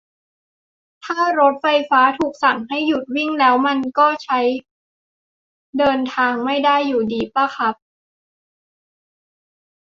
[1.05, 4.39] ถ้ารถไฟฟ้าถูกสั่งให้หยุดวิ่งแล้ว มันก็ใช้
[5.79, 7.75] เดินทางไม่ได้อยู่ดีปะครับ